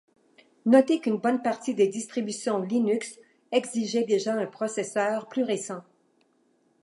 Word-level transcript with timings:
Notez 0.65 0.99
qu'une 0.99 1.17
bonne 1.19 1.43
partie 1.43 1.75
des 1.75 1.87
distributions 1.87 2.57
Linux 2.59 3.19
exigeaient 3.51 4.03
déjà 4.03 4.33
un 4.33 4.47
processeur 4.47 5.29
plus 5.29 5.43
récent. 5.43 5.83